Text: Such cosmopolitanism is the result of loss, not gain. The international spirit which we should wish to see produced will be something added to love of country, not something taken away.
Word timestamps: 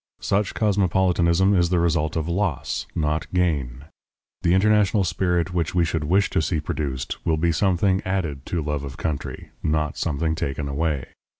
Such 0.21 0.55
cosmopolitanism 0.55 1.53
is 1.53 1.69
the 1.69 1.77
result 1.79 2.15
of 2.15 2.27
loss, 2.27 2.87
not 2.95 3.31
gain. 3.35 3.85
The 4.41 4.55
international 4.55 5.03
spirit 5.03 5.53
which 5.53 5.75
we 5.75 5.85
should 5.85 6.05
wish 6.05 6.31
to 6.31 6.41
see 6.41 6.59
produced 6.59 7.23
will 7.23 7.37
be 7.37 7.51
something 7.51 8.01
added 8.03 8.43
to 8.47 8.63
love 8.63 8.83
of 8.83 8.97
country, 8.97 9.51
not 9.61 9.97
something 9.97 10.33
taken 10.33 10.67
away. 10.67 11.09